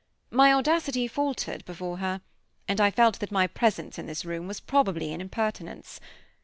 My 0.31 0.51
audacity 0.51 1.07
faltered 1.07 1.63
before 1.63 1.97
her; 1.97 2.21
and 2.67 2.81
I 2.81 2.89
felt 2.89 3.19
that 3.19 3.31
my 3.31 3.45
presence 3.45 3.99
in 3.99 4.07
this 4.07 4.25
room 4.25 4.47
was 4.47 4.59
probably 4.59 5.13
an 5.13 5.21
impertinence. 5.21 5.99